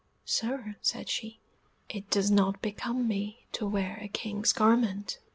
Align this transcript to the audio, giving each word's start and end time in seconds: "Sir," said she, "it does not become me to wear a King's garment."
"Sir," 0.25 0.77
said 0.81 1.09
she, 1.09 1.41
"it 1.87 2.09
does 2.09 2.31
not 2.31 2.59
become 2.59 3.07
me 3.07 3.45
to 3.51 3.67
wear 3.67 3.99
a 4.01 4.07
King's 4.07 4.51
garment." 4.51 5.19